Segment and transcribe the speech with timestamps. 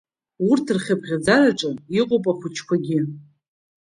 [0.49, 1.69] Урҭ рхыԥхьаӡараҿы
[1.99, 2.99] иҟоуп ахәыҷқәагьы.